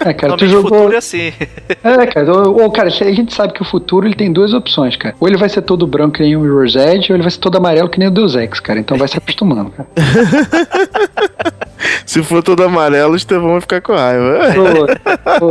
[0.00, 0.70] É, cara, tu jogou.
[0.70, 1.32] futuro é assim.
[1.82, 4.96] É, cara, ou, ou, cara, a gente sabe que o futuro ele tem duas opções,
[4.96, 5.14] cara.
[5.20, 7.38] Ou ele vai ser todo branco que nem o Mirror's Edge, ou ele vai ser
[7.38, 8.78] todo amarelo que nem o Deus Ex, cara.
[8.78, 9.88] Então vai se acostumando, cara.
[12.06, 14.38] Se for todo amarelo, o Estevão vai ficar com raiva.
[14.54, 15.50] Pô, pô.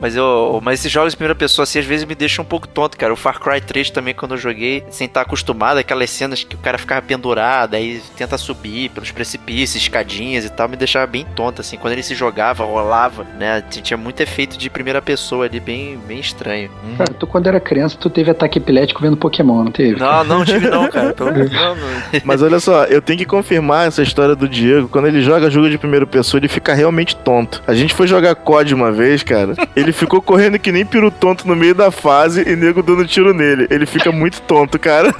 [0.00, 2.68] Mas eu, mas esses jogos em primeira pessoa assim às vezes me deixam um pouco
[2.68, 3.12] tonto, cara.
[3.12, 6.58] O Far Cry 3 também quando eu joguei, sem estar acostumado, aquelas cenas que o
[6.58, 11.60] cara ficava pendurado, aí tenta subir pelos precipícios, escadinhas e tal, me deixava bem tonto
[11.60, 11.76] assim.
[11.76, 13.62] Quando ele se jogava, rolava, né?
[13.70, 16.70] Tinha muito efeito de primeira pessoa ali, bem, bem estranho.
[16.98, 19.98] Cara, tu quando era criança, tu teve ataque epilético vendo Pokémon, não teve?
[19.98, 21.12] Não, não tive não, cara.
[21.12, 21.88] Pelo não, não.
[22.24, 24.83] Mas olha só, eu tenho que confirmar essa história do Diego.
[24.88, 27.62] Quando ele joga jogo de primeira pessoa, ele fica realmente tonto.
[27.66, 29.54] A gente foi jogar COD uma vez, cara.
[29.74, 33.34] Ele ficou correndo que nem piru tonto no meio da fase e nego dando tiro
[33.34, 33.66] nele.
[33.70, 35.12] Ele fica muito tonto, cara.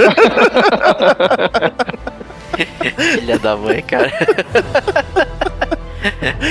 [3.14, 4.12] Filha da mãe, cara.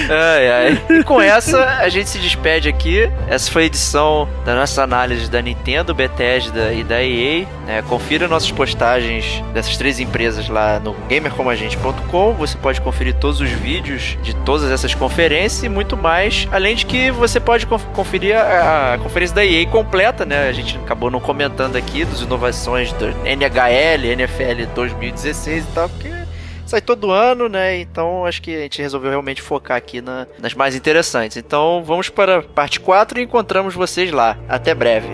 [0.09, 0.81] ai, ai.
[0.89, 3.09] E com essa, a gente se despede aqui.
[3.27, 7.45] Essa foi a edição da nossa análise da Nintendo, Bethesda e da EA.
[7.67, 12.33] É, confira nossas postagens dessas três empresas lá no gamercomagente.com.
[12.33, 16.47] Você pode conferir todos os vídeos de todas essas conferências e muito mais.
[16.51, 20.49] Além de que você pode conferir a, a conferência da EA completa, né?
[20.49, 26.22] A gente acabou não comentando aqui das inovações do NHL, NFL 2016 e tal, porque
[26.73, 27.79] sai todo ano, né?
[27.79, 31.37] Então acho que a gente resolveu realmente focar aqui na, nas mais interessantes.
[31.37, 34.37] Então vamos para parte 4 e encontramos vocês lá.
[34.49, 35.09] Até breve.